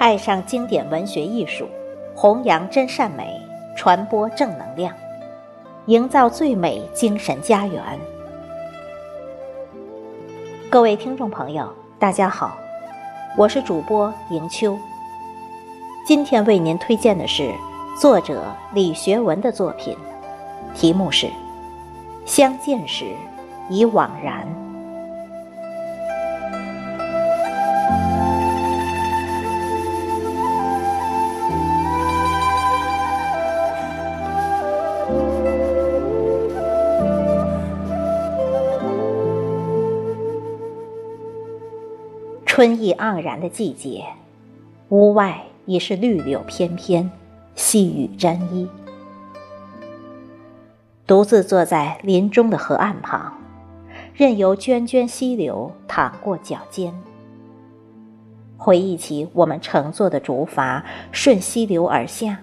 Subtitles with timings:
[0.00, 1.68] 爱上经典文学艺术，
[2.14, 3.38] 弘扬真善美，
[3.76, 4.94] 传播正能量，
[5.84, 7.82] 营造最美精神家园。
[10.70, 12.56] 各位听众朋友，大家好，
[13.36, 14.74] 我是主播迎秋。
[16.06, 17.52] 今天为您推荐的是
[18.00, 19.94] 作者李学文的作品，
[20.74, 21.26] 题目是
[22.24, 23.04] 《相见时
[23.68, 24.46] 已惘然》。
[42.52, 44.04] 春意盎然的季节，
[44.88, 47.08] 屋外已是绿柳翩翩，
[47.54, 48.68] 细雨沾衣。
[51.06, 53.38] 独自坐在林中的河岸旁，
[54.12, 56.92] 任由涓涓溪流淌过脚尖。
[58.56, 62.40] 回忆起我们乘坐的竹筏顺溪流而下，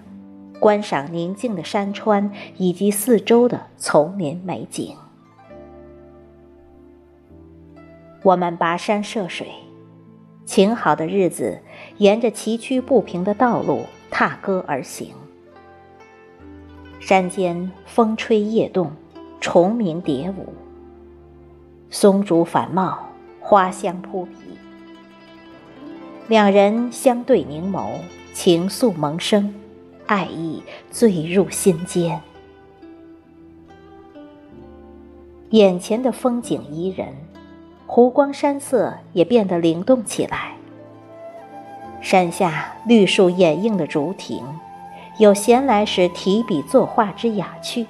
[0.58, 4.96] 观赏宁静的山川以及四周的丛林美景。
[8.22, 9.48] 我们跋山涉水。
[10.48, 11.60] 晴好的日子，
[11.98, 15.10] 沿着崎岖不平的道路踏歌而行。
[17.00, 18.90] 山间风吹叶动，
[19.42, 20.54] 虫鸣蝶舞，
[21.90, 24.32] 松竹繁茂，花香扑鼻。
[26.28, 27.98] 两人相对凝眸，
[28.32, 29.54] 情愫萌生，
[30.06, 32.22] 爱意醉入心间。
[35.50, 37.08] 眼前的风景宜人。
[37.90, 40.52] 湖光山色也变得灵动起来。
[42.02, 44.44] 山下绿树掩映的竹亭，
[45.18, 47.86] 有闲来时提笔作画之雅趣，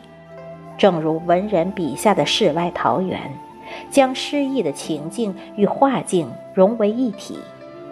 [0.78, 3.20] 正如文人笔下的世外桃源，
[3.90, 7.40] 将诗意的情境与画境融为一体，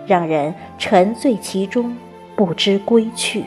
[0.07, 1.97] 让人沉醉其中，
[2.37, 3.45] 不知归去。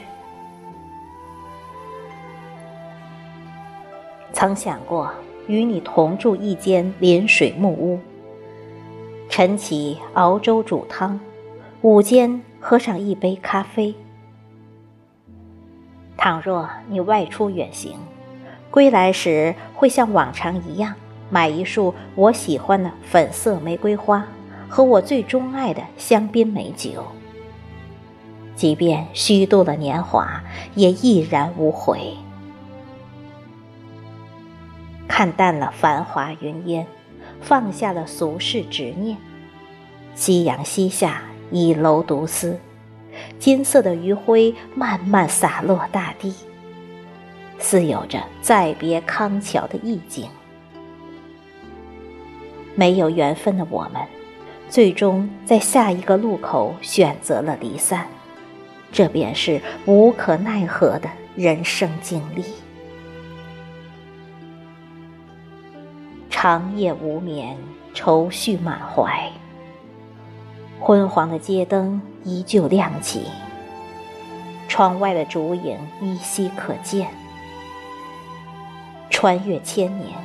[4.34, 5.10] 曾想过
[5.48, 7.98] 与你同住一间临水木屋。
[9.40, 11.18] 晨起熬粥煮汤，
[11.82, 13.96] 午间喝上一杯咖啡。
[16.18, 17.94] 倘若你外出远行，
[18.70, 20.94] 归来时会像往常一样
[21.30, 24.28] 买一束我喜欢的粉色玫瑰花
[24.68, 27.06] 和我最钟爱的香槟美酒。
[28.58, 30.44] 即便虚度了年华，
[30.76, 32.18] 也毅然无悔。
[35.08, 36.86] 看淡了繁华云烟，
[37.42, 39.18] 放下了俗世执念。
[40.16, 42.60] 夕阳西下，倚楼独思，
[43.40, 46.34] 金色的余晖慢慢洒落大地，
[47.58, 50.28] 似有着再别康桥的意境。
[52.76, 54.02] 没有缘分的我们，
[54.70, 58.08] 最终在下一个路口选择了离散，
[58.92, 62.44] 这便是无可奈何的人生经历。
[66.42, 67.58] 长夜无眠，
[67.94, 69.30] 愁绪满怀。
[70.80, 73.26] 昏黄的街灯依旧亮起，
[74.70, 77.10] 窗外的烛影依稀可见。
[79.10, 80.18] 穿越千年，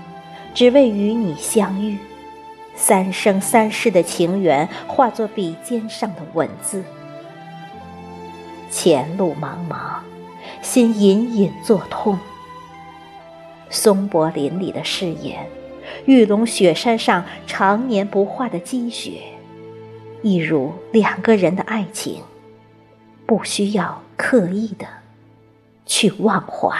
[0.54, 1.98] 只为与你相遇，
[2.76, 6.84] 三生三世的情缘化作笔尖上的文字。
[8.70, 9.98] 前路茫茫，
[10.62, 12.16] 心隐隐作痛。
[13.68, 15.44] 松柏林里的誓言，
[16.06, 19.22] 玉龙雪山上常年不化的积雪。
[20.22, 22.22] 一如两个人的爱情，
[23.26, 24.86] 不需要刻意的
[25.84, 26.74] 去忘怀。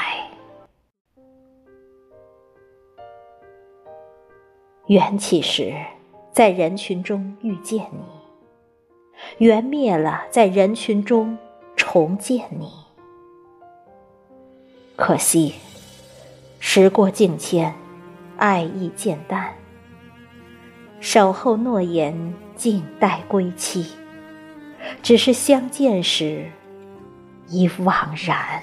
[4.87, 5.75] 缘起时，
[6.33, 8.05] 在人群中遇见你；
[9.39, 11.37] 缘灭了，在人群中
[11.77, 12.71] 重见你。
[14.97, 15.55] 可惜，
[16.61, 17.75] 时过境迁，
[18.37, 19.55] 爱意渐淡。
[21.01, 23.87] 守候诺言，静待归期。
[25.03, 26.51] 只是相见时，
[27.49, 28.63] 已惘然。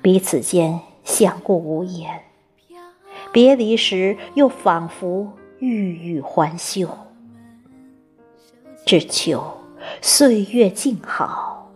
[0.00, 2.22] 彼此间相顾无言，
[3.32, 6.88] 别离时又仿佛欲语还休。
[8.86, 9.58] 只求
[10.00, 11.70] 岁月静好，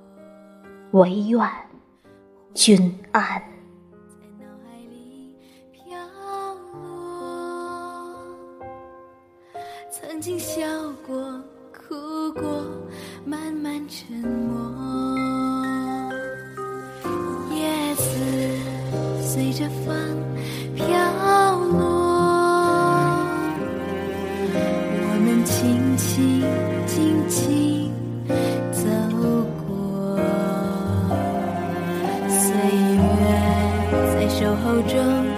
[0.93, 1.47] 唯愿
[2.55, 3.52] 君安。
[10.23, 10.63] 曾经笑
[11.05, 11.17] 过，
[11.73, 12.65] 哭过，
[13.25, 14.55] 慢慢沉默。
[17.51, 18.05] 叶子
[19.21, 19.93] 随着风
[20.77, 20.87] 飘
[21.73, 21.81] 落。
[24.95, 26.45] 我们轻轻、
[26.87, 27.91] 静静
[28.71, 28.87] 走
[29.67, 30.17] 过。
[32.29, 32.55] 岁
[32.95, 33.03] 月
[34.15, 35.32] 在守候中。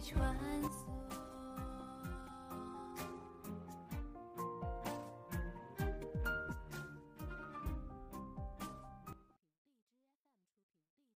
[0.00, 0.49] 穿。